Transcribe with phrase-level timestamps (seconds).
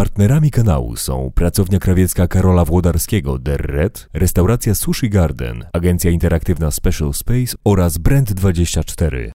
[0.00, 7.12] Partnerami kanału są pracownia krawiecka Karola Włodarskiego Der Red, restauracja Sushi Garden, agencja interaktywna Special
[7.12, 9.30] Space oraz Brand24.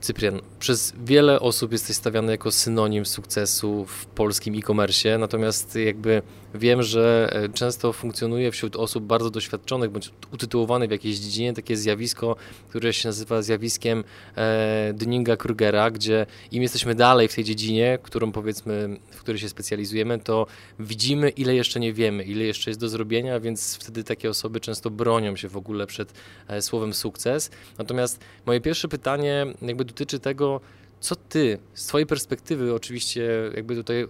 [0.00, 6.22] Cyprian, przez wiele osób jesteś stawiany jako synonim sukcesu w polskim e-commerce, natomiast jakby
[6.54, 11.76] wiem, że e, często funkcjonuje wśród osób bardzo doświadczonych bądź utytułowanych w jakiejś dziedzinie takie
[11.76, 12.36] zjawisko,
[12.68, 14.04] które się nazywa zjawiskiem
[14.36, 20.18] e, Dunninga-Krugera, gdzie im jesteśmy dalej w tej dziedzinie, którą powiedzmy, w której się specjalizujemy,
[20.18, 20.46] to
[20.78, 24.90] widzimy ile jeszcze nie wiemy, ile jeszcze jest do zrobienia, więc wtedy takie osoby często
[24.90, 26.12] bronią się w ogóle przed
[26.48, 27.50] e, słowem sukces.
[27.78, 30.60] Natomiast moje pierwsze pytanie jakby dotyczy tego,
[31.00, 34.06] co ty z twojej perspektywy, oczywiście jakby tutaj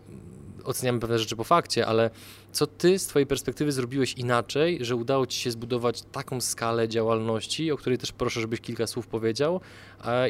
[0.69, 2.11] oceniamy pewne rzeczy po fakcie, ale
[2.53, 7.73] co ty z twojej perspektywy zrobiłeś inaczej, że udało ci się zbudować taką skalę działalności,
[7.73, 9.61] o której też proszę, żebyś kilka słów powiedział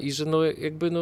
[0.02, 1.00] i że no jakby no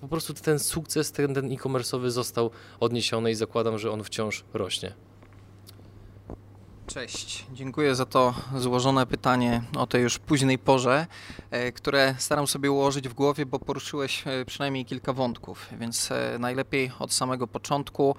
[0.00, 5.09] po prostu ten sukces, ten, ten e-commerce'owy został odniesiony i zakładam, że on wciąż rośnie.
[6.94, 11.06] Cześć, dziękuję za to złożone pytanie o tej już późnej porze,
[11.50, 16.36] e, które staram sobie ułożyć w głowie, bo poruszyłeś e, przynajmniej kilka wątków, więc e,
[16.38, 18.16] najlepiej od samego początku.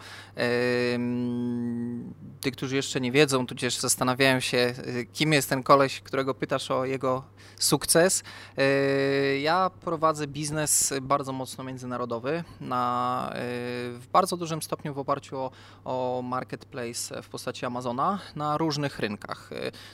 [2.41, 4.73] Ty, którzy jeszcze nie wiedzą, tudzież zastanawiają się,
[5.13, 7.23] kim jest ten koleś, którego pytasz o jego
[7.59, 8.23] sukces.
[9.41, 13.31] Ja prowadzę biznes bardzo mocno międzynarodowy, na,
[13.93, 15.51] w bardzo dużym stopniu w oparciu o,
[15.85, 19.49] o marketplace w postaci Amazona, na różnych rynkach.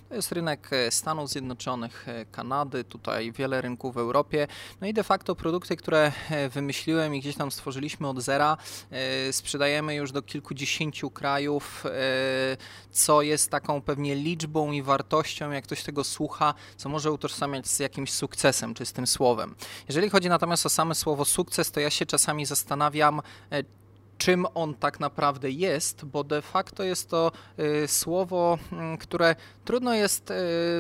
[0.10, 4.48] To jest rynek Stanów Zjednoczonych, Kanady, tutaj wiele rynków w Europie.
[4.82, 6.12] No i de facto produkty, które
[6.54, 8.58] wymyśliłem i gdzieś tam stworzyliśmy od zera,
[8.92, 11.90] e, sprzedajemy już do kilkudziesięciu krajów, e,
[12.92, 17.80] co jest taką pewnie liczbą i wartością, jak ktoś tego słucha, co może utożsamiać z
[17.80, 19.56] jakimś sukcesem, czy z tym słowem.
[19.88, 23.64] Jeżeli chodzi natomiast o same słowo sukces, to ja się czasami zastanawiam, e,
[24.18, 29.94] czym on tak naprawdę jest, bo de facto jest to y, słowo, mm, które trudno
[29.94, 30.34] jest y,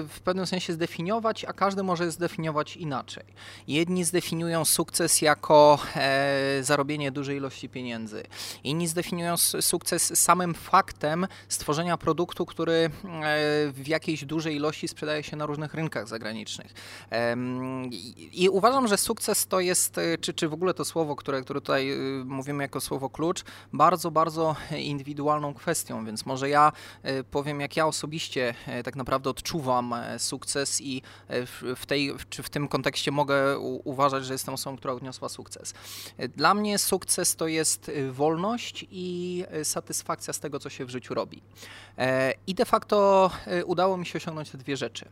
[0.08, 3.24] w pewnym sensie zdefiniować, a każdy może zdefiniować inaczej.
[3.68, 8.24] Jedni zdefiniują sukces jako e, zarobienie dużej ilości pieniędzy,
[8.64, 12.90] inni zdefiniują sukces samym faktem stworzenia produktu, który e,
[13.72, 16.74] w jakiejś dużej ilości sprzedaje się na różnych rynkach zagranicznych.
[18.32, 21.62] I uważam, że sukces to jest, y, czy, czy w ogóle to słowo, które, które
[21.62, 23.44] tutaj mówimy jako słowo klucz, klucz
[23.74, 26.72] bardzo, bardzo indywidualną kwestią, więc może ja
[27.04, 31.02] e, powiem, jak ja osobiście e, tak naprawdę odczuwam e, sukces i
[31.76, 35.74] w, tej, czy w tym kontekście mogę uważać, że jestem osobą, która odniosła sukces.
[36.36, 41.42] Dla mnie sukces to jest wolność i satysfakcja z tego, co się w życiu robi.
[42.48, 43.32] I de facto
[43.66, 45.06] udało mi się osiągnąć te dwie rzeczy,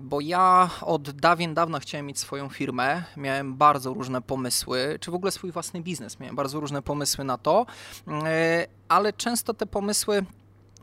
[0.00, 5.14] bo ja od dawien dawna chciałem mieć swoją firmę, miałem bardzo różne pomysły, czy w
[5.14, 7.66] ogóle swój własny biznes, miałem bardzo różne pomysły na to,
[8.08, 10.24] e, ale często te pomysły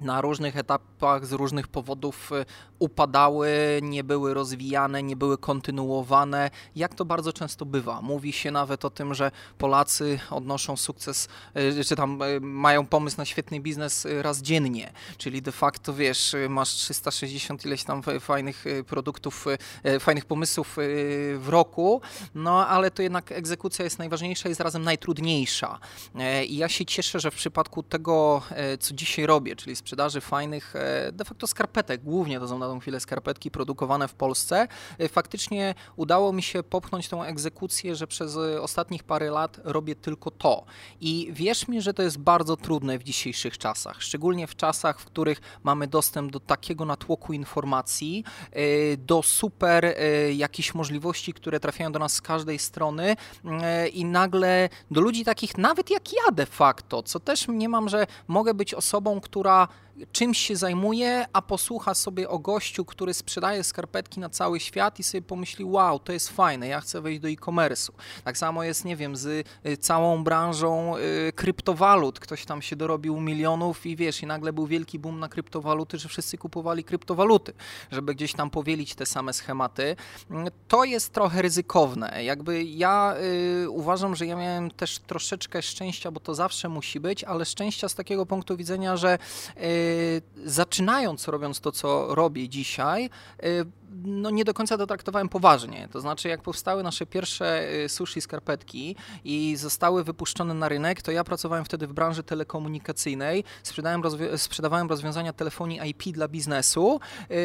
[0.02, 2.46] na różnych etapach z różnych powodów y,
[2.80, 8.02] upadały, nie były rozwijane, nie były kontynuowane, jak to bardzo często bywa.
[8.02, 11.28] Mówi się nawet o tym, że Polacy odnoszą sukces,
[11.80, 16.36] y, czy tam y, mają pomysł na świetny biznes raz dziennie, czyli de facto wiesz,
[16.50, 19.46] masz 360 ileś tam fajnych produktów,
[20.00, 20.76] fajnych pomysłów
[21.38, 22.02] w roku,
[22.36, 25.80] no ale to jednak egzekucja jest najważniejsza i zarazem najtrudniejsza.
[26.48, 28.42] I ja się cieszę, że w przypadku tego,
[28.80, 32.80] co dzisiaj robię, czyli sprzedaży fajnych e, de facto skarpetek, głównie to są na tą
[32.80, 38.38] chwilę skarpetki produkowane w Polsce, e, faktycznie udało mi się popchnąć tą egzekucję, że przez
[38.38, 40.66] e, ostatnich parę lat robię tylko to.
[41.02, 45.06] I wierz mi, że to jest bardzo trudne w dzisiejszych czasach, szczególnie w czasach, w
[45.06, 48.24] których mamy dostęp do takiego natłoku informacji,
[48.98, 49.96] do super
[50.36, 53.16] jakichś możliwości, które trafiają do nas z każdej strony
[53.94, 58.08] i nagle do ludzi takich, nawet jak ja de facto, co też nie mam, że
[58.28, 59.68] mogę być osobą, która
[60.12, 65.04] czymś się zajmuje, a posłucha sobie o gościu, który sprzedaje skarpetki na cały świat i
[65.04, 67.92] sobie pomyśli, wow, to jest fajne, ja chcę wejść do e-commerce'u.
[68.24, 72.20] Tak samo jest, nie wiem, z y, całą branżą y, kryptowalut.
[72.20, 76.10] Ktoś tam się dorobił milionów i wiesz, i nagle był wielki boom na kryptowaluty, że
[76.10, 77.54] wszyscy kupowali kryptowaluty,
[77.92, 79.96] żeby gdzieś tam powielić te same schematy.
[80.68, 82.24] To jest trochę ryzykowne.
[82.24, 83.16] Jakby ja
[83.64, 87.90] y, uważam, że ja miałem też troszeczkę szczęścia, bo to zawsze musi być, ale szczęścia
[87.90, 89.18] z takiego punktu widzenia, że
[89.58, 89.65] y,
[90.46, 93.10] zaczynając robiąc to, co robię dzisiaj,
[93.44, 93.66] y,
[94.06, 95.88] no, nie do końca to traktowałem poważnie.
[95.92, 101.12] To znaczy, jak powstały nasze pierwsze y, sushi skarpetki i zostały wypuszczone na rynek, to
[101.12, 107.00] ja pracowałem wtedy w branży telekomunikacyjnej, sprzedałem rozwi sprzedawałem rozwiązania telefonii IP dla biznesu
[107.30, 107.38] yy,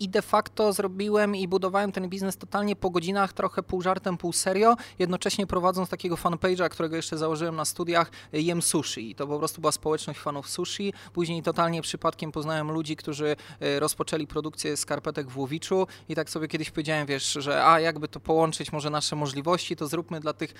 [0.00, 4.32] i de facto zrobiłem i budowałem ten biznes totalnie po godzinach, trochę pół żartem, pół
[4.32, 9.10] serio, jednocześnie prowadząc takiego fanpage'a, którego jeszcze założyłem na studiach, y, Jem Sushi.
[9.10, 10.92] I to po prostu była społeczność fanów sushi.
[11.12, 15.75] Później totalnie przypadkiem poznałem ludzi, którzy y, rozpoczęli produkcję skarpetek w Łowiczu
[16.08, 19.86] i tak sobie kiedyś powiedziałem, wiesz, że a jakby to połączyć może nasze możliwości, to
[19.86, 20.54] zróbmy dla tych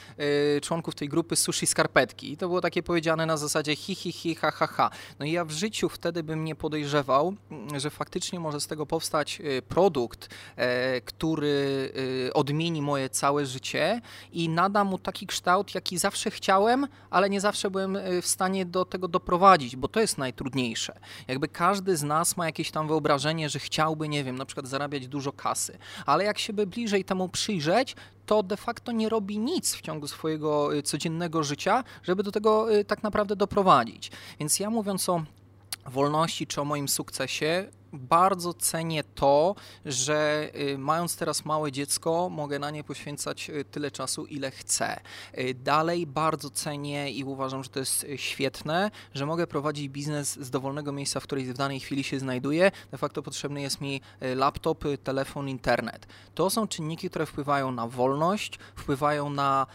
[0.57, 2.33] y, członków tej grupy sushi skarpetki.
[2.33, 4.91] I to było takie powiedziane na zasadzie hi, hi, hi, ha, ha, ha.
[5.19, 8.87] No i ja w życiu wtedy bym nie podejrzewał, mm, że faktycznie może z tego
[8.87, 11.47] powstać y, produkt, e, który
[12.27, 14.01] y, odmieni moje całe życie
[14.33, 18.67] i nada mu taki kształt, jaki zawsze chciałem, ale nie zawsze byłem y, w stanie
[18.67, 20.99] do tego doprowadzić, bo to jest najtrudniejsze.
[21.29, 25.06] Jakby każdy z nas ma jakieś tam wyobrażenie, że chciałby, nie wiem, na przykład zarabiać
[25.08, 29.75] dużo kasy, ale jak się by bliżej temu przyjrzeć, to de facto nie robi nic
[29.75, 34.11] w ciągu swojego codziennego życia, żeby do tego tak naprawdę doprowadzić.
[34.41, 35.23] Więc ja mówiąc o
[35.87, 39.54] wolności czy o moim sukcesie, bardzo cenię to,
[39.84, 45.00] że y, mając teraz małe dziecko, mogę na nie poświęcać y, tyle czasu, ile chcę.
[45.38, 50.50] Y, dalej bardzo cenię i uważam, że to jest świetne, że mogę prowadzić biznes z
[50.50, 52.70] dowolnego miejsca, w którym w danej chwili się znajduję.
[52.90, 54.00] De facto potrzebny jest mi
[54.37, 56.06] laptop, telefon, internet.
[56.34, 59.66] To są czynniki, które wpływają na wolność, wpływają na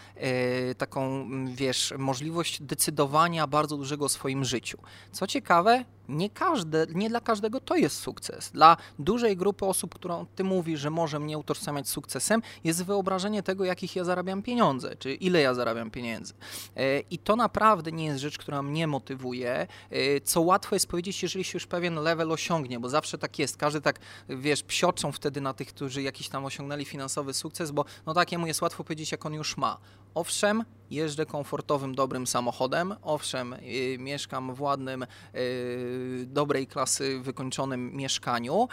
[0.78, 4.78] taką, wiesz, możliwość decydowania bardzo dużego o swoim życiu.
[5.12, 8.52] Co ciekawe, nie, każde, nie dla każdego to jest sukces.
[8.52, 13.44] Dla dużej grupy osób, którą ty mówisz, że może mnie utożsamiać z sukcesem, jest wyobrażenie
[13.44, 16.34] tego, jakich ja zarabiam pieniądze, czy ile ja zarabiam pieniędzy.
[16.76, 21.24] E, I to naprawdę nie jest rzecz, która mnie motywuje, e, co łatwo jest powiedzieć,
[21.24, 23.58] jeżeli się już pewien level osiągnie, bo zawsze tak jest.
[23.58, 24.00] Każdy tak,
[24.30, 28.62] wiesz, psioczą wtedy na tych, którzy jakiś tam osiągnęli finansowy sukces, bo no takiemu jest
[28.62, 29.78] łatwo powiedzieć, jak on już ma.
[30.16, 38.68] Owszem, jeżdżę komfortowym, dobrym samochodem, owszem, yy, mieszkam w ładnym, yy, dobrej klasy wykończonym mieszkaniu,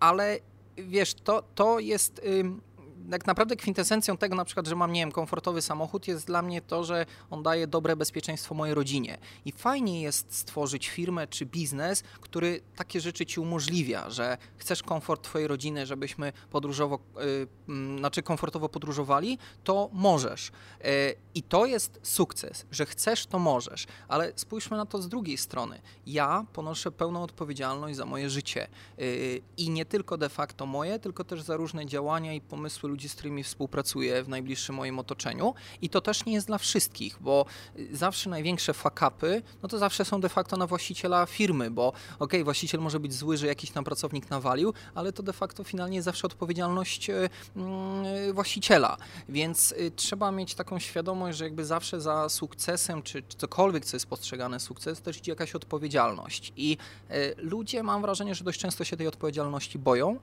[0.00, 0.38] ale
[0.76, 2.20] wiesz, to, to jest.
[3.10, 6.62] Tak naprawdę kwintesencją tego na przykład, że mam, nie wiem, komfortowy samochód jest dla mnie
[6.62, 9.18] to, że on daje dobre bezpieczeństwo mojej rodzinie.
[9.44, 15.22] I fajnie jest stworzyć firmę czy biznes, który takie rzeczy ci umożliwia, że chcesz komfort
[15.22, 16.98] twojej rodziny, żebyśmy podróżowo,
[17.68, 20.50] yy, znaczy komfortowo podróżowali, to możesz.
[20.84, 20.90] Yy,
[21.34, 23.86] I to jest sukces, że chcesz, to możesz.
[24.08, 25.80] Ale spójrzmy na to z drugiej strony.
[26.06, 28.68] Ja ponoszę pełną odpowiedzialność za moje życie.
[28.98, 32.97] Yy, I nie tylko de facto moje, tylko też za różne działania i pomysły ludzi,
[32.98, 35.54] ludzi, z którymi współpracuję w najbliższym moim otoczeniu.
[35.82, 37.46] I to też nie jest dla wszystkich, bo
[37.92, 42.80] zawsze największe fakapy, no to zawsze są de facto na właściciela firmy, bo ok, właściciel
[42.80, 46.26] może być zły, że jakiś tam pracownik nawalił, ale to de facto finalnie jest zawsze
[46.26, 48.96] odpowiedzialność e, mm, właściciela,
[49.28, 54.06] więc e, trzeba mieć taką świadomość, że jakby zawsze za sukcesem, czy, cokolwiek, co jest
[54.06, 56.52] postrzegane sukces, też idzie jakaś odpowiedzialność.
[56.56, 56.76] I
[57.10, 60.18] e, ludzie, mam wrażenie, że dość często się tej odpowiedzialności boją,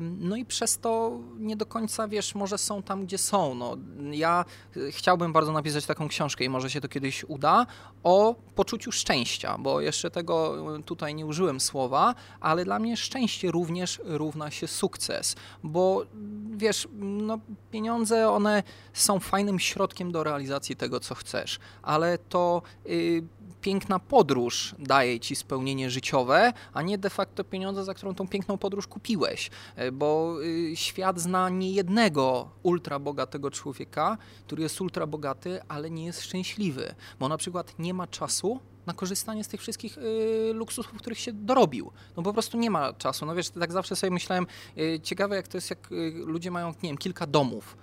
[0.00, 3.54] no i przez to nie do końca, wiesz, może są tam, gdzie są.
[3.54, 3.76] No,
[4.10, 4.44] ja
[4.76, 7.66] y, chciałbym bardzo napisać taką książkę i może się to kiedyś uda,
[8.02, 13.50] o poczuciu szczęścia, bo jeszcze tego y, tutaj nie użyłem słowa, ale dla mnie szczęście
[13.50, 16.06] również równa się sukces, bo
[16.50, 17.38] wiesz, no,
[17.70, 18.62] pieniądze, one
[18.92, 22.62] są fajnym środkiem do realizacji tego, co chcesz, ale to...
[22.84, 28.28] Yy, piękna podróż daje ci spełnienie życiowe, a nie de facto pieniądze, za którą tą
[28.28, 29.50] piękną podróż kupiłeś.
[29.76, 36.04] E, bo y, świat zna niejednego ultra bogatego człowieka, który jest ultra bogaty, ale nie
[36.04, 40.92] jest szczęśliwy, bo na przykład nie ma czasu na korzystanie z tych wszystkich y, luksusów,
[40.98, 41.90] których się dorobił.
[42.16, 43.26] No po prostu nie ma czasu.
[43.26, 44.46] No wiesz, tak zawsze sobie myślałem,
[44.78, 47.76] y, ciekawe jak to jest, jak y, ludzie mają, nie wiem, kilka domów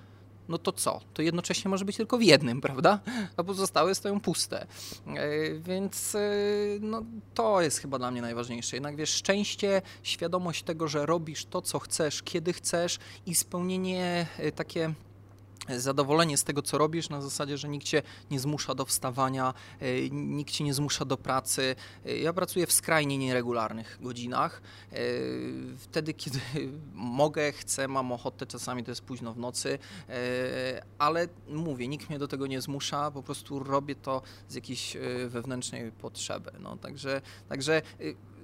[0.50, 1.02] no to co?
[1.14, 3.00] To jednocześnie może być tylko w jednym, prawda?
[3.38, 4.62] A pozostałe stoją puste.
[4.62, 4.68] E,
[5.60, 6.20] więc e,
[6.82, 8.76] no, to jest chyba dla mnie najważniejsze.
[8.76, 14.52] Jednak wiesz, szczęście, świadomość tego, że robisz to, co chcesz, kiedy chcesz i spełnienie e,
[14.52, 14.94] takie
[15.76, 20.10] zadowolenie z tego, co robisz, na zasadzie, że nikt cię nie zmusza do wstawania, e,
[20.10, 21.76] nikt cię nie zmusza do pracy.
[22.06, 24.62] E, ja pracuję w skrajnie nieregularnych godzinach.
[24.92, 24.98] E,
[25.78, 26.40] wtedy, kiedy
[26.94, 29.80] mogę, chcę, mam ochotę, czasami to jest późno w nocy,
[30.98, 34.98] ale mówię, nikt mnie do tego nie zmusza, po prostu robię to z jakiejś
[35.28, 36.52] wewnętrznej potrzeby.
[36.60, 37.82] No, także, także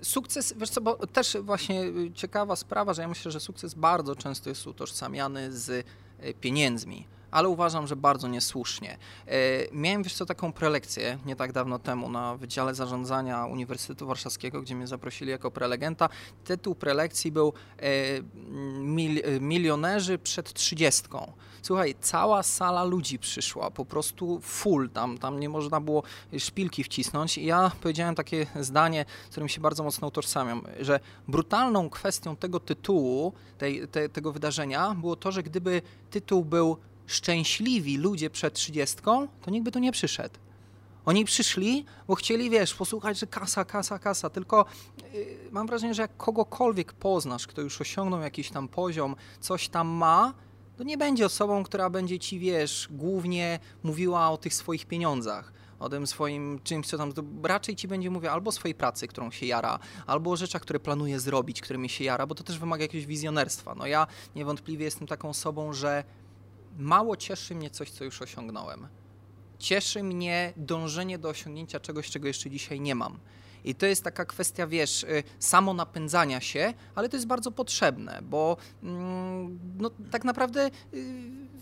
[0.01, 4.49] sukces, wiesz co, bo też właśnie ciekawa sprawa, że ja myślę, że sukces bardzo często
[4.49, 5.85] jest utożsamiany z
[6.41, 8.97] pieniędzmi ale uważam, że bardzo niesłusznie.
[9.27, 9.37] E,
[9.71, 14.75] miałem wiesz co taką prelekcję nie tak dawno temu na Wydziale Zarządzania Uniwersytetu Warszawskiego, gdzie
[14.75, 16.09] mnie zaprosili jako prelegenta.
[16.43, 17.83] Tytuł prelekcji był e,
[18.79, 21.33] mil, Milionerzy przed trzydziestką.
[21.61, 26.03] Słuchaj, cała sala ludzi przyszła, po prostu full, tam, tam nie można było
[26.37, 31.89] szpilki wcisnąć i ja powiedziałem takie zdanie, z którym się bardzo mocno utożsamiam, że brutalną
[31.89, 36.77] kwestią tego tytułu, tej, te, tego wydarzenia było to, że gdyby tytuł był
[37.13, 40.35] szczęśliwi ludzie przed trzydziestką, to nikt by tu nie przyszedł.
[41.05, 44.65] Oni przyszli, bo chcieli, wiesz, posłuchać, że kasa, kasa, kasa, tylko
[45.13, 49.87] yy, mam wrażenie, że jak kogokolwiek poznasz, kto już osiągnął jakiś tam poziom, coś tam
[49.87, 50.33] ma,
[50.77, 55.53] to nie będzie osobą, która będzie ci, wiesz, głównie mówiła o tych swoich pieniądzach
[55.83, 59.07] o tym swoim czymś, co tam, to raczej ci będzie mówiła albo o swojej pracy,
[59.07, 62.59] którą się jara, albo o rzeczach, które planuje zrobić, którymi się jara, bo to też
[62.59, 63.75] wymaga jakiegoś wizjonerstwa.
[63.75, 66.03] No ja niewątpliwie jestem taką osobą, że
[66.77, 68.87] mało cieszy mnie coś, co już osiągnąłem.
[69.59, 73.19] Cieszy mnie dążenie do osiągnięcia czegoś, czego jeszcze dzisiaj nie mam.
[73.63, 78.19] I to jest taka kwestia, wiesz, y, samo napędzania się, ale to jest bardzo potrzebne,
[78.21, 81.05] bo mm, no, tak naprawdę, y,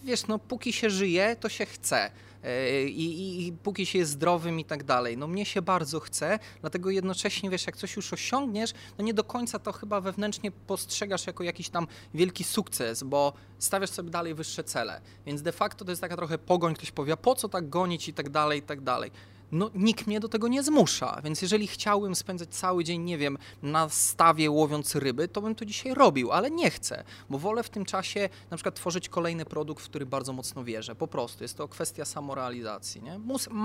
[0.04, 2.12] wiesz, no, póki się żyje, to się chce.
[2.46, 5.18] Y, I, i, I, póki się jest zdrowym i tak dalej.
[5.18, 9.24] No mnie się bardzo chce, dlatego jednocześnie, wiesz, jak coś już osiągniesz, no nie do
[9.24, 14.64] końca to chyba wewnętrznie postrzegasz jako jakiś tam wielki sukces, bo stawiasz sobie dalej wyższe
[14.64, 15.02] cele.
[15.26, 18.14] Więc de facto to jest taka trochę pogoń, ktoś powie, po co tak gonić i
[18.14, 19.12] tak dalej, i tak dalej
[19.52, 23.38] no nikt mnie do tego nie zmusza, więc jeżeli chciałbym spędzać cały dzień, nie wiem,
[23.62, 27.70] na stawie łowiąc ryby, to bym to dzisiaj robił, ale nie chcę, bo wolę w
[27.70, 31.58] tym czasie na przykład tworzyć kolejny produkt, w który bardzo mocno wierzę, po prostu, jest
[31.58, 33.20] to kwestia samorealizacji, nie?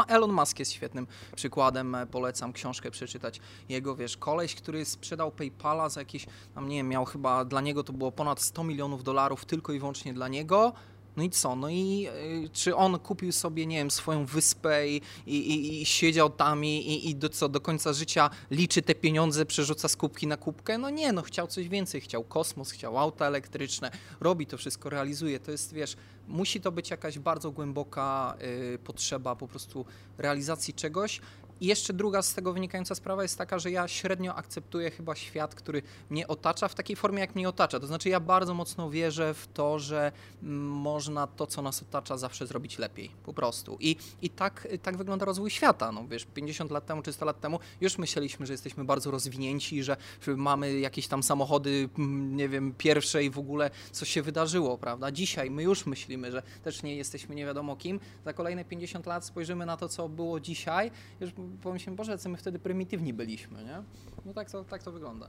[0.09, 5.89] Elon Musk jest świetnym przykładem, e, polecam książkę przeczytać jego, wiesz, koleś, który sprzedał Paypala
[5.89, 9.45] za jakieś, tam nie wiem, miał chyba, dla niego to było ponad 100 milionów dolarów
[9.45, 10.73] tylko i wyłącznie dla niego,
[11.17, 11.57] no i co?
[11.57, 12.09] No i
[12.45, 17.11] y, czy on kupił sobie, nie wiem, swoją wyspę i, i, i siedział tam i,
[17.11, 20.79] i do, co, do końca życia liczy te pieniądze, przerzuca z kubki na kubkę?
[20.79, 25.41] No nie, no chciał coś więcej, chciał kosmos, chciał auta elektryczne, robi to wszystko, realizuje.
[25.41, 25.97] To jest, wiesz,
[26.29, 28.37] musi to być jakaś bardzo głęboka
[28.75, 29.85] y, potrzeba po prostu
[30.19, 31.21] realizacji czegoś,
[31.61, 35.55] i jeszcze druga z tego wynikająca sprawa jest taka, że ja średnio akceptuję chyba świat,
[35.55, 37.81] który mnie otacza w takiej formie, jak mnie otacza.
[37.81, 42.47] To znaczy, ja bardzo mocno wierzę w to, że można to, co nas otacza, zawsze
[42.47, 43.11] zrobić lepiej.
[43.25, 43.77] Po prostu.
[43.81, 45.93] I, i tak, tak wygląda rozwój świata.
[45.93, 49.83] No wiesz, 50 lat temu czy 100 lat temu już myśleliśmy, że jesteśmy bardzo rozwinięci,
[49.83, 49.97] że
[50.37, 55.13] mamy jakieś tam samochody, nie wiem, pierwsze i w ogóle co się wydarzyło, prawda?
[55.13, 58.01] Dzisiaj my już myślimy, że też nie jesteśmy nie wiadomo kim.
[58.25, 61.31] Za kolejne 50 lat spojrzymy na to, co było dzisiaj, już
[61.63, 63.83] pomyślimy, Boże, co my wtedy prymitywni byliśmy, nie?
[64.27, 65.29] No tak to, tak to wygląda.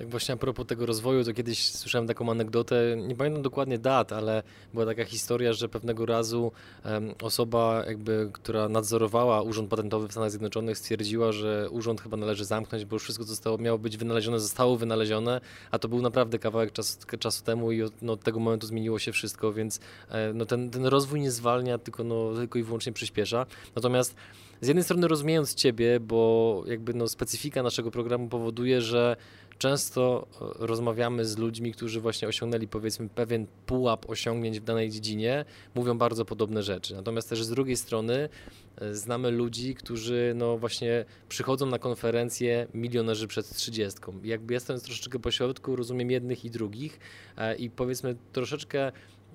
[0.00, 4.12] Tak właśnie a propos tego rozwoju, to kiedyś słyszałem taką anegdotę, nie pamiętam dokładnie dat,
[4.12, 4.42] ale
[4.74, 6.52] była taka historia, że pewnego razu
[6.84, 12.44] um, osoba, jakby, która nadzorowała Urząd Patentowy w Stanach Zjednoczonych stwierdziła, że urząd chyba należy
[12.44, 15.40] zamknąć, bo już wszystko zostało, miało być wynalezione, zostało wynalezione,
[15.70, 18.98] a to był naprawdę kawałek czas, czasu temu i od, no, od tego momentu zmieniło
[18.98, 22.92] się wszystko, więc e, no, ten, ten rozwój nie zwalnia, tylko, no, tylko i wyłącznie
[22.92, 23.46] przyspiesza.
[23.76, 24.14] Natomiast
[24.60, 29.16] z jednej strony rozumiejąc Ciebie, bo jakby no, specyfika naszego programu powoduje, że
[29.60, 35.44] często e, rozmawiamy z ludźmi, którzy właśnie osiągnęli powiedzmy pewien pułap osiągnięć w danej dziedzinie,
[35.74, 36.94] mówią bardzo podobne rzeczy.
[36.94, 38.28] Natomiast też z drugiej strony
[38.76, 44.20] e, znamy ludzi, którzy no właśnie przychodzą na konferencję milionerzy przed trzydziestką.
[44.24, 47.00] Jakby jestem troszeczkę po środku, rozumiem jednych i drugich
[47.36, 48.92] e, i powiedzmy troszeczkę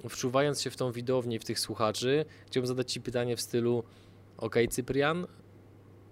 [0.10, 3.84] wczuwając się w tą widownię, w tych słuchaczy, chciałbym zadać Ci pytanie w stylu
[4.38, 5.28] ok, Cyprian,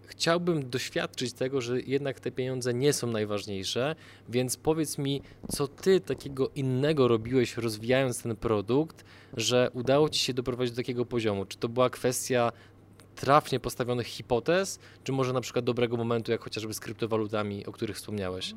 [0.05, 3.95] chciałbym doświadczyć tego, że jednak te pieniądze nie są najważniejsze,
[4.29, 9.05] więc powiedz mi, co ty takiego innego robiłeś, rozwijając ten produkt,
[9.37, 11.45] że udało ci się doprowadzić do takiego poziomu?
[11.45, 12.51] Czy to była kwestia
[13.15, 17.95] trafnie postawionych hipotez, czy może na przykład dobrego momentu, jak chociażby z kryptowalutami, o których
[17.95, 18.55] wspomniałeś?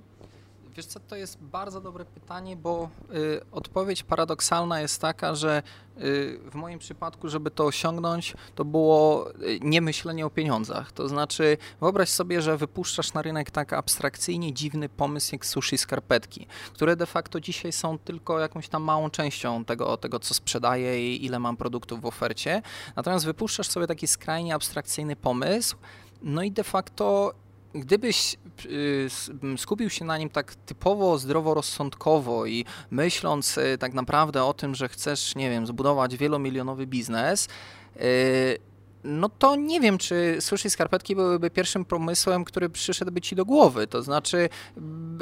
[0.75, 5.63] Wiesz co, to jest bardzo dobre pytanie, bo y, odpowiedź paradoksalna jest taka, że
[5.99, 10.93] y, w moim przypadku, żeby to osiągnąć, to było y, nie myślenie o pieniądzach.
[10.93, 16.47] To znaczy, wyobraź sobie, że wypuszczasz na rynek tak abstrakcyjnie dziwny pomysł jak sushi skarpetki,
[16.73, 21.25] które de facto dzisiaj są tylko jakąś tam małą częścią tego, tego co sprzedaję i
[21.25, 22.63] ile mam produktów w ofercie.
[22.97, 25.77] Natomiast wypuszczasz sobie taki skrajnie abstrakcyjny pomysł,
[26.23, 27.35] no i de facto
[27.81, 29.09] gdybyś y,
[29.57, 34.89] skupił się na nim tak typowo zdroworozsądkowo i myśląc y, tak naprawdę o tym, że
[34.89, 37.49] chcesz, nie wiem, zbudować wielomilionowy biznes,
[37.97, 38.59] y,
[39.07, 43.87] no to nie wiem, czy sushi skarpetki byłyby pierwszym pomysłem, który przyszedłby ci do głowy.
[43.87, 44.49] To znaczy,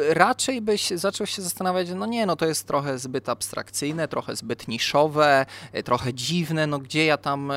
[0.09, 4.69] raczej byś zaczął się zastanawiać, no nie, no to jest trochę zbyt abstrakcyjne, trochę zbyt
[4.69, 7.57] niszowe, e, trochę dziwne, no gdzie ja tam e,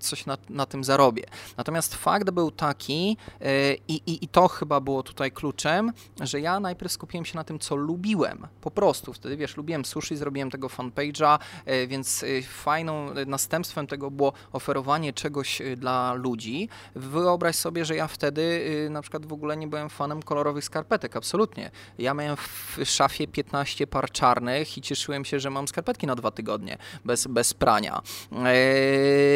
[0.00, 1.24] coś na, na tym zarobię.
[1.56, 6.60] Natomiast fakt był taki, e, i, i, i to chyba było tutaj kluczem, że ja
[6.60, 8.46] najpierw skupiłem się na tym, co lubiłem.
[8.60, 9.12] Po prostu.
[9.12, 11.38] Wtedy, wiesz, lubiłem sushi, zrobiłem tego fanpage'a,
[11.88, 16.68] więc fajną następstwem tego było oferowanie czegoś dla ludzi.
[16.94, 18.60] Wyobraź sobie, że ja wtedy
[18.90, 21.70] na przykład w ogóle nie byłem fanem kolorowych skarpetek, absolutnie.
[21.98, 26.30] Ja miałem w szafie 15 par czarnych i cieszyłem się, że mam skarpetki na dwa
[26.30, 28.02] tygodnie bez, bez prania.
[28.32, 28.42] E,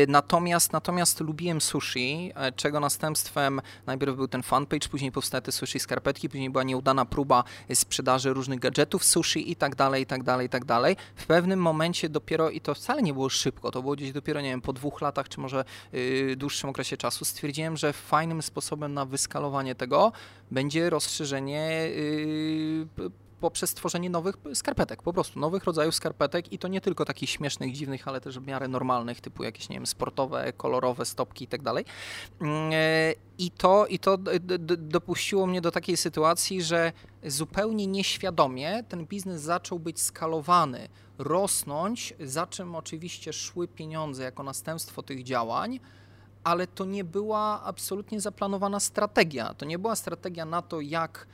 [0.09, 5.81] natomiast, natomiast lubiłem sushi, e, czego następstwem najpierw był ten fanpage, później powstały te sushi
[5.81, 10.47] skarpetki, później była nieudana próba sprzedaży różnych gadżetów sushi i tak dalej, i tak dalej,
[10.47, 10.97] i tak dalej.
[11.17, 14.50] W pewnym momencie dopiero, i to wcale nie było szybko, to było gdzieś dopiero, nie
[14.50, 16.00] wiem, po dwóch latach, czy może yy,
[16.37, 20.12] dłuższym okresie czasu, stwierdziłem, że fajnym sposobem na wyskalowanie tego
[20.50, 21.90] będzie rozszerzenie
[22.97, 23.11] yy,
[23.42, 27.73] poprzez tworzenie nowych skarpetek, po prostu nowych rodzajów skarpetek i to nie tylko takich śmiesznych,
[27.73, 31.62] dziwnych, ale też w miarę normalnych, typu jakieś, nie wiem, sportowe, kolorowe stopki i tak
[31.62, 31.85] dalej.
[32.73, 34.18] E, I to, i to
[34.78, 36.92] dopuściło mnie do takiej sytuacji, że
[37.26, 40.88] zupełnie nieświadomie ten biznes zaczął być skalowany,
[41.23, 45.81] rosnąć, za czym oczywiście szły pieniądze jako następstwo tych działań,
[46.45, 49.55] ale to nie była absolutnie zaplanowana strategia.
[49.55, 51.26] To nie była strategia na to, jak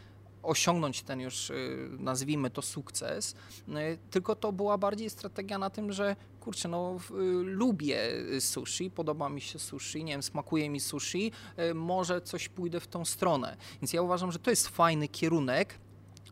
[0.43, 3.35] osiągnąć ten już, y, nazwijmy to, sukces,
[3.69, 7.99] y, tylko to była bardziej strategia na tym, że kurczę, no y, lubię
[8.41, 11.33] sushi, podoba mi się sushi, nie wiem, smakuje mi sushi,
[11.75, 13.57] może coś pójdę w tą stronę.
[13.83, 15.79] Więc ja uważam, że to jest fajny kierunek,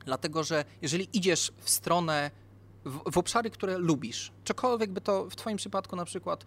[0.05, 2.31] dlatego że jeżeli idziesz w stronę
[2.87, 4.33] w, obszary, które lubisz.
[4.45, 6.45] Cokolwiek by to w Twoim przypadku na przykład,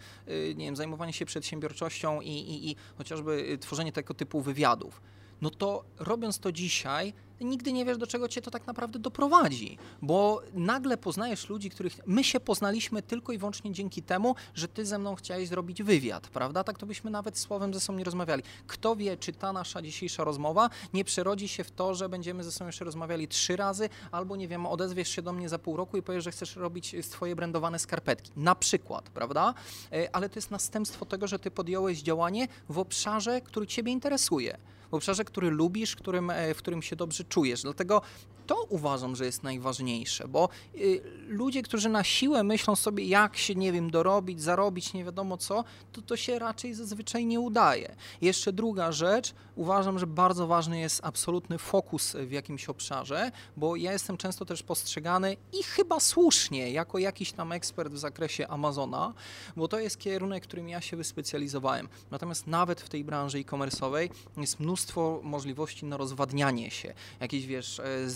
[0.55, 5.01] nie wiem, zajmowanie się przedsiębiorczością i, i, i chociażby tworzenie tego typu wywiadów
[5.41, 9.77] no to robiąc to dzisiaj, nigdy nie wiesz, do czego cię to tak naprawdę doprowadzi,
[10.01, 14.85] bo nagle poznajesz ludzi, których my się poznaliśmy tylko i wyłącznie dzięki temu, że ty
[14.85, 16.63] ze mną chciałeś zrobić wywiad, prawda?
[16.63, 18.43] Tak to byśmy nawet słowem ze sobą nie rozmawiali.
[18.67, 22.51] Kto wie, czy ta nasza dzisiejsza rozmowa nie przerodzi się w to, że będziemy ze
[22.51, 25.97] sobą jeszcze rozmawiali trzy razy, albo nie wiem, odezwiesz się do mnie za pół roku
[25.97, 28.31] i powiesz, że chcesz robić swoje brandowane skarpetki.
[28.35, 29.53] Na przykład, prawda?
[29.91, 34.57] E, ale to jest następstwo tego, że ty podjąłeś działanie w obszarze, który ciebie interesuje
[34.91, 37.61] w obszarze, który lubisz, którym, e, w którym się dobrze czujesz.
[37.61, 38.01] Dlatego
[38.49, 43.55] to uważam, że jest najważniejsze, bo y, ludzie, którzy na siłę myślą sobie, jak się,
[43.55, 47.95] nie wiem, dorobić, zarobić, nie wiadomo co, to to się raczej zazwyczaj nie udaje.
[48.21, 53.91] Jeszcze druga rzecz, uważam, że bardzo ważny jest absolutny fokus w jakimś obszarze, bo ja
[53.93, 59.13] jestem często też postrzegany i chyba słusznie, jako jakiś tam ekspert w zakresie Amazona,
[59.55, 61.89] bo to jest kierunek, którym ja się wyspecjalizowałem.
[62.11, 66.93] Natomiast nawet w tej branży e-commerce'owej jest mnóstwo możliwości na rozwadnianie się.
[67.19, 68.09] Jakieś, wiesz, e,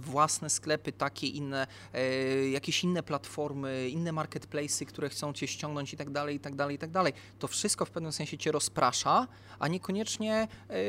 [0.00, 5.96] własne sklepy, takie inne, e, jakieś inne platformy, inne marketplace'y, które chcą cię ściągnąć i
[5.96, 7.12] tak dalej, i tak dalej, i tak dalej.
[7.38, 9.26] To wszystko w pewnym sensie cię rozprasza,
[9.58, 10.84] a niekoniecznie e,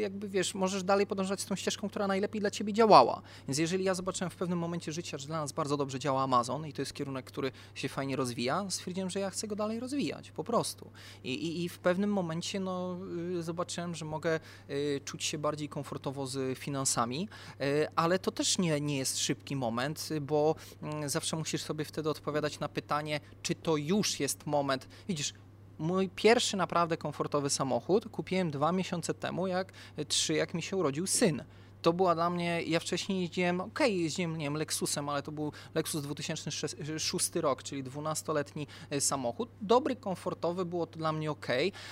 [0.00, 3.22] jakby wiesz, możesz dalej podążać tą ścieżką, która najlepiej dla ciebie działała.
[3.48, 6.66] Więc jeżeli ja zobaczyłem w pewnym momencie życia, że dla nas bardzo dobrze działa Amazon
[6.66, 10.30] i to jest kierunek, który się fajnie rozwija, stwierdziłem, że ja chcę go dalej rozwijać,
[10.30, 10.90] po prostu.
[11.24, 12.98] I, i, i w pewnym momencie no,
[13.38, 17.28] y, zobaczyłem, że mogę y, czuć się bardziej komfortowo z finansami,
[17.60, 22.10] y, ale to też nie, nie jest szybki moment, bo mm, zawsze musisz sobie wtedy
[22.10, 24.88] odpowiadać na pytanie, czy to już jest moment.
[25.08, 25.34] Widzisz,
[25.78, 29.72] mój pierwszy naprawdę komfortowy samochód kupiłem dwa miesiące temu, jak
[30.08, 31.44] trzy, jak mi się urodził syn
[31.84, 35.32] to była dla mnie, ja wcześniej jeździłem, okej, okay, jeździłem, nie wiem, Lexusem, ale to
[35.32, 39.48] był Lexus 2006 rok, czyli 12-letni e, samochód.
[39.60, 41.46] Dobry, komfortowy, było to dla mnie ok,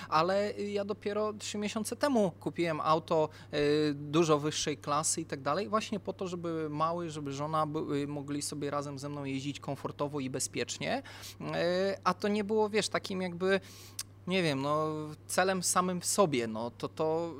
[0.09, 3.57] ale ja dopiero 3 miesiące temu kupiłem auto e,
[3.93, 7.65] dużo wyższej klasy i tak dalej, właśnie po to, żeby mały, żeby żona
[8.07, 11.03] mogli sobie razem ze mną jeździć komfortowo i bezpiecznie,
[11.41, 13.59] e, a to nie było, wiesz, takim jakby
[14.27, 14.87] nie wiem, no,
[15.27, 17.33] celem samym w sobie, no, to, to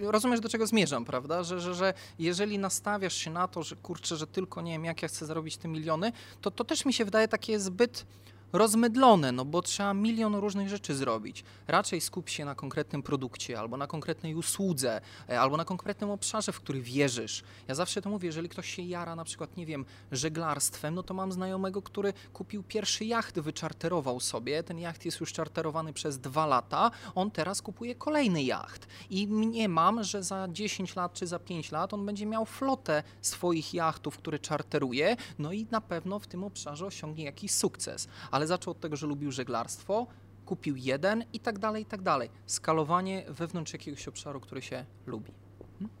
[0.00, 1.42] y, rozumiesz, do czego zmierzam, prawda?
[1.42, 5.02] Że, że, że jeżeli nastawiasz się na to, że kurczę, że tylko nie wiem, jak
[5.02, 8.06] ja chcę zarobić te miliony, to to też mi się wydaje takie zbyt
[8.52, 11.44] rozmydlone, no bo trzeba milion różnych rzeczy zrobić.
[11.68, 16.52] Raczej skup się na konkretnym produkcie, albo na konkretnej usłudze, e, albo na konkretnym obszarze,
[16.52, 17.42] w który wierzysz.
[17.68, 21.14] Ja zawsze to mówię, jeżeli ktoś się jara na przykład, nie wiem, żeglarstwem, no to
[21.14, 26.46] mam znajomego, który kupił pierwszy jacht, wyczarterował sobie, ten jacht jest już czarterowany przez dwa
[26.46, 28.86] lata, on teraz kupuje kolejny jacht.
[29.10, 33.02] I nie mam, że za 10 lat czy za 5 lat on będzie miał flotę
[33.22, 38.45] swoich jachtów, które czarteruje, no i na pewno w tym obszarze osiągnie jakiś sukces ale
[38.46, 40.06] zaczął od tego, że lubił żeglarstwo,
[40.46, 42.30] kupił jeden i tak dalej, i tak dalej.
[42.46, 45.32] Skalowanie wewnątrz jakiegoś obszaru, który się lubi.
[45.78, 45.96] Hmm?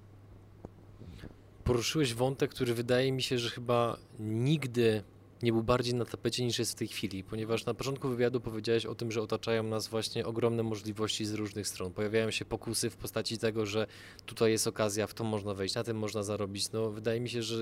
[1.64, 5.02] Poruszyłeś wątek, który wydaje mi się, że chyba nigdy
[5.42, 8.86] nie był bardziej na tapecie niż jest w tej chwili, ponieważ na początku wywiadu powiedziałeś
[8.86, 11.92] o tym, że otaczają nas właśnie ogromne możliwości z różnych stron.
[11.92, 13.86] Pojawiają się pokusy w postaci tego, że
[14.26, 16.72] tutaj jest okazja, w to można wejść, na tym można zarobić.
[16.72, 17.56] No, wydaje mi się, że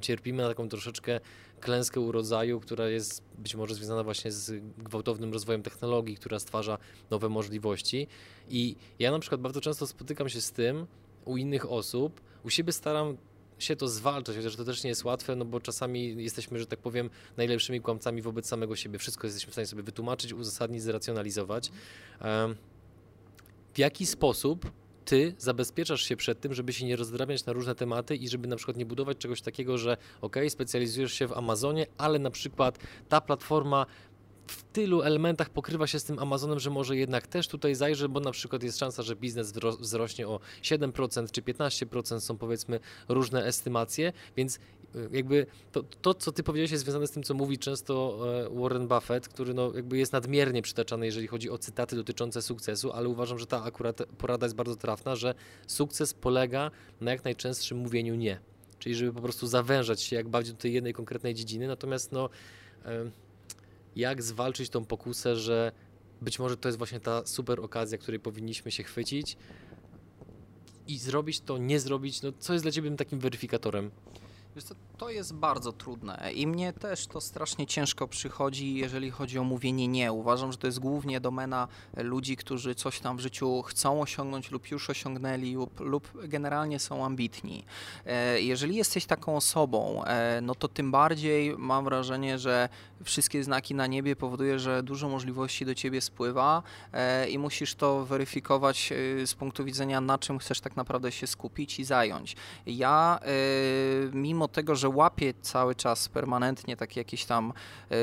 [0.00, 1.20] cierpimy na taką troszeczkę
[1.60, 6.78] klęskę urodzaju, która jest być może związana właśnie z gwałtownym rozwojem technologii, która stwarza
[7.10, 8.06] nowe możliwości.
[8.48, 10.86] I ja na przykład bardzo często spotykam się z tym
[11.24, 13.16] u innych osób, u siebie staram
[13.58, 16.78] się to zwalczać, chociaż to też nie jest łatwe, no bo czasami jesteśmy, że tak
[16.78, 18.98] powiem, najlepszymi kłamcami wobec samego siebie.
[18.98, 21.70] Wszystko jesteśmy w stanie sobie wytłumaczyć, uzasadnić, zracjonalizować.
[23.74, 24.70] W jaki sposób
[25.04, 28.56] ty zabezpieczasz się przed tym, żeby się nie rozdrabniać na różne tematy i żeby na
[28.56, 33.20] przykład nie budować czegoś takiego, że ok, specjalizujesz się w Amazonie, ale na przykład ta
[33.20, 33.86] platforma
[34.48, 38.20] w tylu elementach pokrywa się z tym Amazonem, że może jednak też tutaj zajrzę, bo
[38.20, 44.12] na przykład jest szansa, że biznes wzrośnie o 7% czy 15%, są powiedzmy różne estymacje,
[44.36, 48.18] więc y, jakby to, to, co ty powiedziałeś jest związane z tym, co mówi często
[48.46, 52.92] e, Warren Buffett, który no jakby jest nadmiernie przytaczany, jeżeli chodzi o cytaty dotyczące sukcesu,
[52.92, 55.34] ale uważam, że ta akurat porada jest bardzo trafna, że
[55.66, 58.40] sukces polega na jak najczęstszym mówieniu nie.
[58.78, 62.28] Czyli żeby po prostu zawężać się jak bardziej do tej jednej konkretnej dziedziny, natomiast no
[63.98, 65.72] jak zwalczyć tą pokusę, że
[66.22, 69.36] być może to jest właśnie ta super okazja, której powinniśmy się chwycić
[70.86, 72.22] i zrobić to, nie zrobić.
[72.22, 73.90] No, co jest dla Ciebie takim weryfikatorem?
[74.54, 79.38] Wiesz co, to jest bardzo trudne i mnie też to strasznie ciężko przychodzi, jeżeli chodzi
[79.38, 80.12] o mówienie nie.
[80.12, 84.70] Uważam, że to jest głównie domena ludzi, którzy coś tam w życiu chcą osiągnąć lub
[84.70, 87.64] już osiągnęli lub, lub generalnie są ambitni.
[88.06, 92.68] E, jeżeli jesteś taką osobą, e, no to tym bardziej mam wrażenie, że
[93.04, 98.04] wszystkie znaki na niebie powoduje, że dużo możliwości do ciebie spływa e, i musisz to
[98.04, 98.92] weryfikować
[99.24, 102.36] z punktu widzenia, na czym chcesz tak naprawdę się skupić i zająć.
[102.66, 103.18] Ja,
[104.12, 107.52] mimo tego, że łapię cały czas permanentnie takie jakieś tam,
[107.90, 107.96] yy,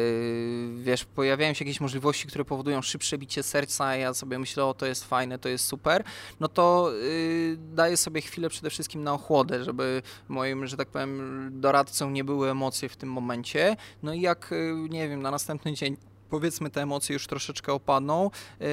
[0.83, 4.85] wiesz, pojawiają się jakieś możliwości, które powodują szybsze bicie serca, ja sobie myślę, o to
[4.85, 6.03] jest fajne, to jest super,
[6.39, 11.49] no to yy, daję sobie chwilę przede wszystkim na ochłodę, żeby moim, że tak powiem,
[11.51, 13.75] doradcą nie były emocje w tym momencie.
[14.03, 15.97] No i jak, yy, nie wiem, na następny dzień
[16.29, 18.67] powiedzmy te emocje już troszeczkę opadną, yy,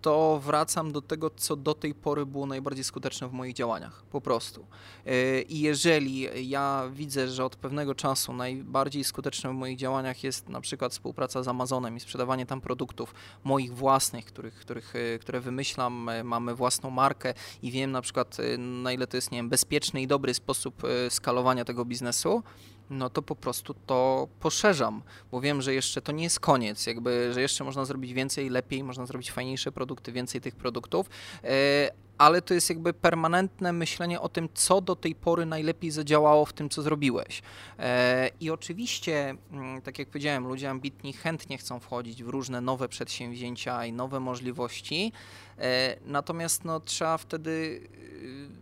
[0.00, 4.20] to wracam do tego, co do tej pory było najbardziej skuteczne w moich działaniach, po
[4.20, 4.66] prostu.
[5.06, 10.48] E, I jeżeli ja widzę, że od pewnego czasu najbardziej skuteczne w moich działaniach jest
[10.48, 15.40] na przykład współpraca z Amazonem i sprzedawanie tam produktów moich własnych, których, których, e, które
[15.40, 19.48] wymyślam, e, mamy własną markę i wiem na przykład na ile to jest nie wiem,
[19.48, 22.42] bezpieczny i dobry sposób skalowania tego biznesu,
[22.90, 27.30] no to po prostu to poszerzam, bo wiem, że jeszcze to nie jest koniec, jakby,
[27.32, 31.10] że jeszcze można zrobić więcej, lepiej, można zrobić fajniejsze produkty, więcej tych produktów,
[31.44, 36.44] e, ale to jest jakby permanentne myślenie o tym, co do tej pory najlepiej zadziałało
[36.44, 37.42] w tym, co zrobiłeś.
[37.78, 42.88] E, I oczywiście, mm, tak jak powiedziałem, ludzie ambitni chętnie chcą wchodzić w różne nowe
[42.88, 45.12] przedsięwzięcia i nowe możliwości,
[45.58, 47.80] e, natomiast no, trzeba wtedy,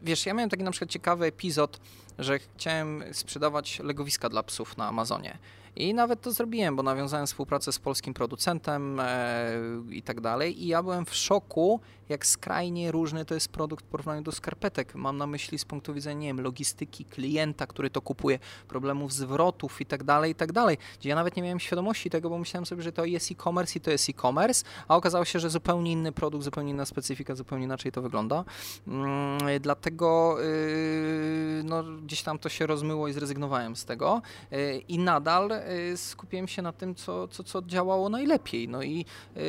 [0.02, 1.80] wiesz, ja miałem taki na przykład ciekawy epizod,
[2.18, 5.38] że chciałem sprzedawać legowiska dla psów na Amazonie.
[5.76, 9.50] I nawet to zrobiłem, bo nawiązałem współpracę z polskim producentem e,
[9.90, 10.62] i tak dalej.
[10.62, 14.94] I ja byłem w szoku, jak skrajnie różny to jest produkt w porównaniu do skarpetek.
[14.94, 19.80] Mam na myśli z punktu widzenia, nie wiem, logistyki, klienta, który to kupuje, problemów zwrotów
[19.80, 20.78] i tak dalej, i tak dalej.
[21.00, 23.80] Gdzie ja nawet nie miałem świadomości tego, bo myślałem sobie, że to jest e-commerce i
[23.80, 27.92] to jest e-commerce, a okazało się, że zupełnie inny produkt, zupełnie inna specyfika, zupełnie inaczej
[27.92, 28.44] to wygląda.
[28.86, 34.22] Mm, dlatego yy, no, gdzieś tam to się rozmyło i zrezygnowałem z tego.
[34.50, 35.50] Yy, I nadal
[35.96, 38.68] skupiłem się na tym, co, co, co działało najlepiej.
[38.68, 39.04] No i
[39.36, 39.42] yy,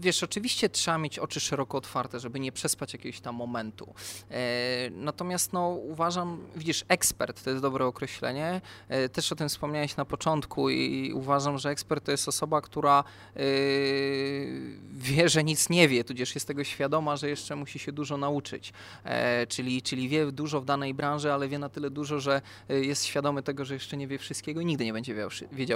[0.00, 3.94] wiesz, oczywiście trzeba mieć oczy szeroko otwarte, żeby nie przespać jakiegoś tam momentu.
[4.30, 8.60] E, natomiast no, uważam, widzisz, ekspert to jest dobre określenie.
[8.88, 13.04] E, też o tym wspomniałeś na początku i uważam, że ekspert to jest osoba, która
[13.36, 13.40] e,
[14.92, 18.72] wie, że nic nie wie, tudzież jest tego świadoma, że jeszcze musi się dużo nauczyć.
[19.48, 23.42] Czyli, czyli wie dużo w danej branży, ale wie na tyle dużo, że jest świadomy
[23.42, 25.30] tego, że jeszcze nie wie wszystkiego i nigdy nie będzie wiedział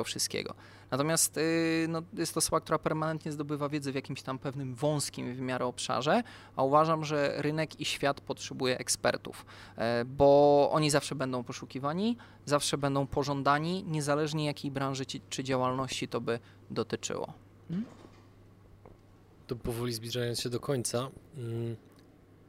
[0.04, 0.54] wszystkiego.
[0.90, 1.40] Natomiast
[1.88, 5.66] no, jest to osoba, która permanentnie zdobywa wiedzę w jakimś tam pewnym wąskim w miarę
[5.66, 6.22] obszarze
[6.56, 9.46] a uważam, że rynek i świat potrzebuje ekspertów,
[9.76, 16.20] e, bo oni zawsze będą poszukiwani, zawsze będą pożądani, niezależnie jakiej branży czy działalności to
[16.20, 16.38] by
[16.70, 17.32] dotyczyło.
[17.68, 17.86] Hmm?
[19.46, 21.76] To powoli zbliżając się do końca, mm,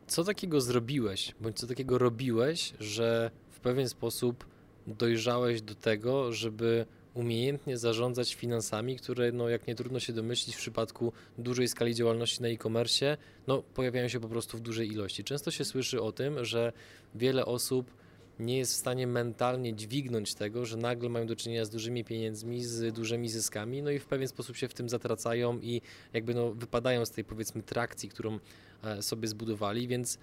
[0.08, 4.45] co takiego zrobiłeś, bądź co takiego robiłeś, że w pewien sposób
[4.88, 10.60] dojrzałeś do tego, żeby umiejętnie zarządzać finansami, które, no, jak nie trudno się domyślić, w
[10.60, 15.24] przypadku dużej skali działalności na e-commerce, no, pojawiają się po prostu w dużej ilości.
[15.24, 16.74] Często się słyszy o tym, że
[17.15, 17.91] wiele osób
[18.39, 22.63] nie jest w stanie mentalnie dźwignąć tego, że nagle mają do czynienia z dużymi pieniędzmi,
[22.63, 25.82] z dużymi zyskami, no i w pewien sposób się w tym zatracają i
[26.13, 28.39] jakby no wypadają z tej powiedzmy trakcji, którą
[28.84, 30.17] e, sobie zbudowali, więc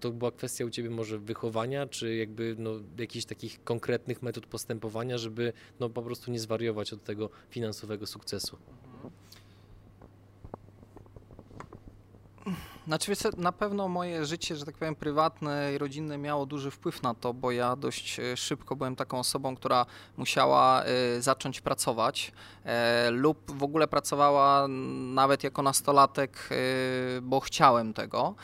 [0.00, 5.18] to była kwestia u Ciebie może wychowania, czy jakby no, jakichś takich konkretnych metod postępowania,
[5.18, 8.58] żeby no, po prostu nie zwariować od tego finansowego sukcesu?
[12.86, 17.14] Znaczy, na pewno moje życie, że tak powiem, prywatne i rodzinne miało duży wpływ na
[17.14, 20.84] to, bo ja dość e, szybko byłem taką osobą, która musiała
[21.16, 22.32] y, zacząć pracować
[23.08, 24.66] y, lub w ogóle pracowała
[25.14, 26.48] nawet jako nastolatek,
[27.22, 28.34] bo chciałem tego.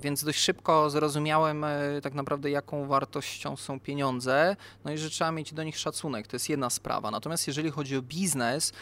[0.00, 1.66] Więc dość szybko zrozumiałem
[2.02, 6.26] tak naprawdę, jaką wartością są pieniądze, no i że trzeba mieć do nich szacunek.
[6.26, 7.10] To jest jedna sprawa.
[7.10, 8.72] Natomiast jeżeli chodzi o biznes,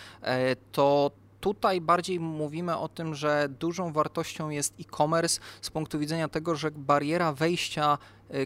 [0.73, 6.57] to Tutaj bardziej mówimy o tym, że dużą wartością jest e-commerce z punktu widzenia tego,
[6.57, 7.99] że bariera wejścia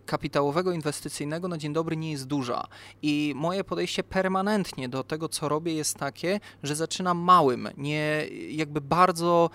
[0.06, 2.66] kapitałowego, inwestycyjnego na dzień dobry nie jest duża.
[3.02, 8.80] I moje podejście permanentnie do tego, co robię, jest takie, że zaczynam małym, nie jakby
[8.80, 9.50] bardzo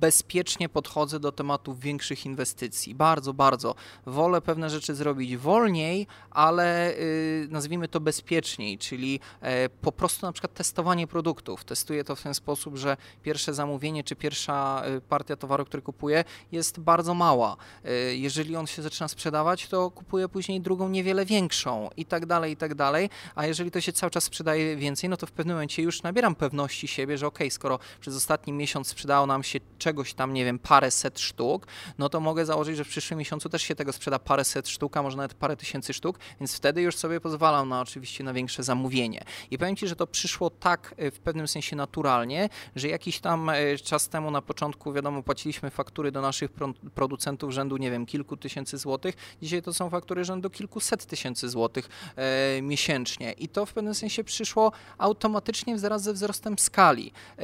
[0.00, 2.94] bezpiecznie podchodzę do tematów większych inwestycji.
[2.94, 3.74] Bardzo, bardzo.
[4.06, 10.32] Wolę pewne rzeczy zrobić wolniej, ale yy, nazwijmy to bezpieczniej, czyli e, po prostu na
[10.32, 11.64] przykład testowanie produktów.
[11.64, 16.24] Testuję to w ten sposób, że pierwsze zamówienie czy pierwsza y, partia towaru, który kupuję,
[16.52, 17.56] jest bardzo mała.
[17.84, 22.26] Y, jeżeli on się zaczyna sprzedawać, sprzedawać, to kupuję później drugą niewiele większą i tak
[22.26, 23.10] dalej, i tak dalej.
[23.34, 26.34] A jeżeli to się cały czas sprzedaje więcej, no to w pewnym momencie już nabieram
[26.34, 30.58] pewności siebie, że ok, skoro przez ostatni miesiąc sprzedało nam się czegoś tam, nie wiem,
[30.58, 31.66] parę set sztuk,
[31.98, 34.96] no to mogę założyć, że w przyszłym miesiącu też się tego sprzeda parę set sztuk,
[34.96, 38.62] a może nawet parę tysięcy sztuk, więc wtedy już sobie pozwalam na oczywiście na większe
[38.62, 39.24] zamówienie.
[39.50, 43.48] I powiem Ci, że to przyszło tak e, w pewnym sensie naturalnie, że jakiś tam
[43.50, 46.50] e, czas temu na początku, wiadomo, płaciliśmy faktury do naszych
[46.94, 49.14] producentów rzędu, nie wiem, kilku tysięcy złotych.
[49.50, 54.24] Dzisiaj to są faktury rzędu kilkuset tysięcy złotych e, miesięcznie i to w pewnym sensie
[54.24, 57.12] przyszło automatycznie wraz ze wzrostem skali.
[57.38, 57.42] E,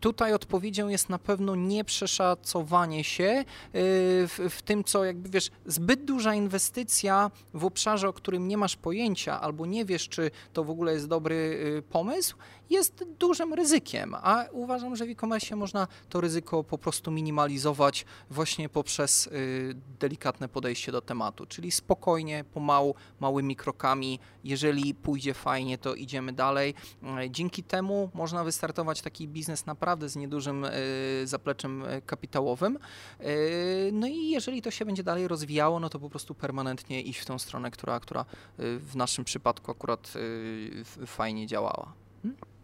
[0.00, 3.44] tutaj odpowiedzią jest na pewno nieprzeszacowanie się y,
[4.28, 8.76] w, w, tym, co jakby wiesz, zbyt duża inwestycja w obszarze, o którym nie masz
[8.76, 12.36] pojęcia albo nie wiesz, czy to w ogóle jest dobry y, pomysł,
[12.70, 18.68] jest dużym ryzykiem, a uważam, że w e-commerce można to ryzyko po prostu minimalizować właśnie
[18.68, 24.18] poprzez y, delikatne podejście do tematu, czyli spokojnie, pomału, małymi krokami.
[24.44, 26.74] Jeżeli pójdzie fajnie, to idziemy dalej.
[27.30, 30.70] Dzięki temu można wystartować taki biznes naprawdę z niedużym e,
[31.24, 32.78] zapleczem e, kapitałowym.
[33.20, 33.26] E,
[33.92, 37.24] no i jeżeli to się będzie dalej rozwijało, no to po prostu permanentnie iść w
[37.24, 38.24] tą stronę, która, która
[38.58, 40.12] w naszym przypadku akurat
[41.06, 41.92] fajnie działała.
[42.22, 42.55] Hmm?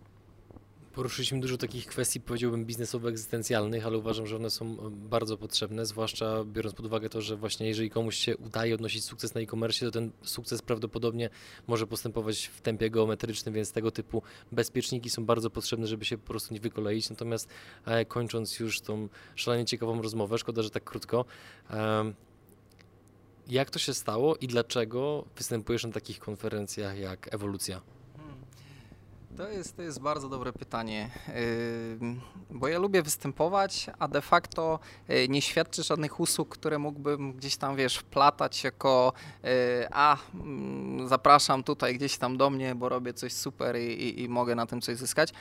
[0.94, 6.44] Poruszyliśmy dużo takich kwestii, powiedziałbym, biznesowo-egzystencjalnych, ale uważam, że one są e, bardzo potrzebne, zwłaszcza
[6.44, 9.90] biorąc pod uwagę to, że właśnie jeżeli komuś się udaje odnosić sukces na e-commerce, to
[9.90, 11.30] ten sukces prawdopodobnie
[11.66, 16.26] może postępować w tempie geometrycznym, więc tego typu bezpieczniki są bardzo potrzebne, żeby się po
[16.26, 17.10] prostu nie wykoleić.
[17.10, 17.48] Natomiast
[17.84, 21.24] e, kończąc już tą szalenie ciekawą rozmowę, szkoda, że tak krótko,
[23.48, 28.01] jak to się stało i dlaczego występujesz na takich konferencjach jak Ewolucja?
[29.36, 31.10] To jest, to jest bardzo dobre pytanie,
[32.50, 34.78] bo ja lubię występować, a de facto
[35.10, 39.12] y, nie świadczę żadnych usług, które mógłbym gdzieś tam, wiesz, wplatać jako
[39.44, 39.48] y,
[39.90, 44.28] a, mm, zapraszam tutaj gdzieś tam do mnie, bo robię coś super i, i, i
[44.28, 45.32] mogę na tym coś zyskać.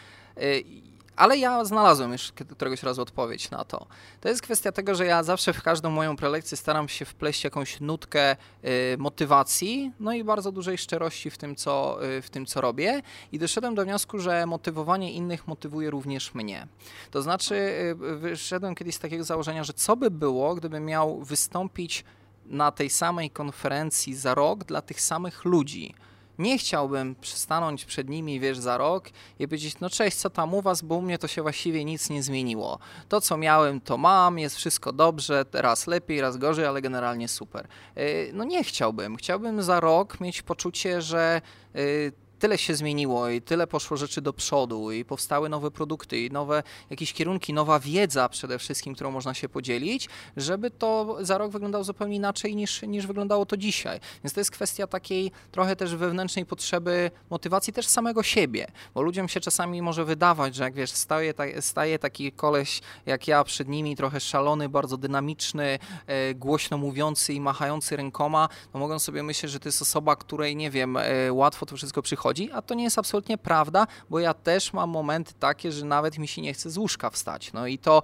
[1.16, 3.86] Ale ja znalazłem już któregoś razu odpowiedź na to.
[4.22, 7.80] To jest kwestia tego, że ja zawsze w każdą moją prelekcję staram się wpleść jakąś
[7.80, 12.62] nutkę y, motywacji, no i bardzo dużej szczerości w tym, co, y, w tym, co
[12.62, 13.02] robię.
[13.32, 16.68] I doszedłem do wniosku, że motywowanie innych motywuje również mnie.
[17.12, 22.04] To znaczy, y, wyszedłem kiedyś z takiego założenia, że co by było, gdybym miał wystąpić
[22.46, 25.96] na tej samej konferencji za rok dla tych samych ludzi
[26.42, 30.62] nie chciałbym stanąć przed nimi, wiesz, za rok i powiedzieć, no cześć, co tam u
[30.62, 32.80] was, bo u mnie to się właściwie nic nie zmieniło.
[33.10, 37.68] To, co miałem, to mam, jest wszystko dobrze, raz lepiej, raz gorzej, ale generalnie super.
[37.98, 39.18] Y, no nie chciałbym.
[39.18, 41.42] Chciałbym za rok mieć poczucie, że
[41.76, 46.32] y, tyle się zmieniło i tyle poszło rzeczy do przodu i powstały nowe produkty i
[46.32, 51.52] nowe jakieś kierunki, nowa wiedza przede wszystkim, którą można się podzielić, żeby to za rok
[51.52, 54.00] wyglądało zupełnie inaczej niż, niż wyglądało to dzisiaj.
[54.24, 59.28] Więc to jest kwestia takiej trochę też wewnętrznej potrzeby motywacji też samego siebie, bo ludziom
[59.28, 63.96] się czasami może wydawać, że jak wiesz, staje, staje taki koleś jak ja przed nimi,
[63.96, 69.60] trochę szalony, bardzo dynamiczny, e, głośno mówiący i machający rękoma, no mogą sobie myśleć, że
[69.60, 73.00] to jest osoba, której nie wiem, e, łatwo to wszystko przychodzi a to nie jest
[73.00, 76.78] absolutnie prawda, bo ja też mam momenty takie, że nawet mi się nie chce z
[76.78, 77.54] łóżka wstać.
[77.54, 78.04] No i to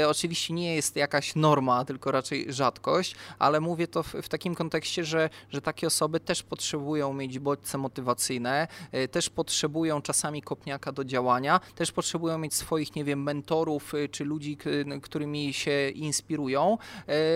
[0.00, 4.54] e, oczywiście nie jest jakaś norma, tylko raczej rzadkość, ale mówię to w, w takim
[4.54, 10.92] kontekście, że, że takie osoby też potrzebują mieć bodźce motywacyjne, e, też potrzebują czasami kopniaka
[10.92, 14.58] do działania, też potrzebują mieć swoich, nie wiem, mentorów e, czy ludzi,
[15.02, 16.78] którymi się inspirują.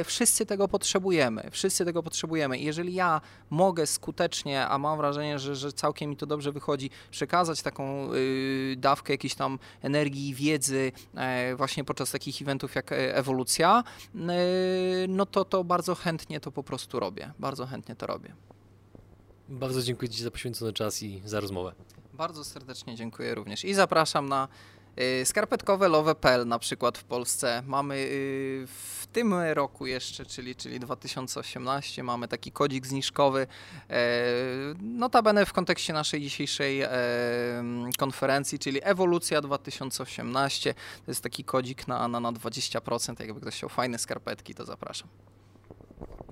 [0.04, 2.58] Wszyscy tego potrzebujemy, wszyscy tego potrzebujemy.
[2.58, 3.20] jeżeli ja
[3.50, 8.74] mogę skutecznie, a mam wrażenie, że, że całkiem mi to dobrze wychodzi, przekazać taką y,
[8.78, 10.92] dawkę jakiejś tam energii wiedzy
[11.56, 13.84] właśnie podczas takich eventów jak ewolucja,
[15.08, 17.32] no to to bardzo chętnie to po prostu robię.
[17.38, 18.34] Bardzo chętnie to robię.
[19.48, 21.72] Bardzo dziękuję Ci za poświęcony czas i za rozmowę.
[22.12, 24.48] Bardzo serdecznie dziękuję również i zapraszam na
[25.24, 27.62] skarpetkowe love.pl na przykład w Polsce.
[27.66, 33.46] Mamy y, w tym roku jeszcze, czyli, czyli 2018, mamy taki kodzik zniżkowy.
[33.90, 34.24] E,
[34.80, 36.90] notabene w kontekście naszej dzisiejszej e,
[37.98, 40.74] konferencji, czyli Ewolucja 2018.
[40.74, 43.20] To jest taki kodzik na, na, na 20%.
[43.20, 45.08] Jakby ktoś chciał fajne skarpetki, to zapraszam.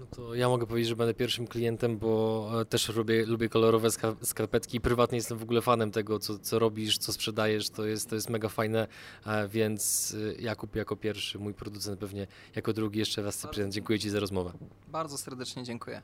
[0.02, 3.88] No to ja mogę powiedzieć, że będę pierwszym klientem, bo e, też lubię, lubię kolorowe
[4.22, 4.80] skarpetki.
[4.80, 7.70] Prywatnie jestem w ogóle fanem tego, co, co robisz, co sprzedajesz.
[7.70, 8.86] To jest, to jest mega fajne,
[9.26, 12.98] e, więc e, Jakub jako pierwszy, mój producent pewnie jako drugi.
[12.98, 14.52] Jeszcze raz Cyprian, dziękuję Ci za rozmowę.
[14.88, 16.02] Bardzo serdecznie dziękuję.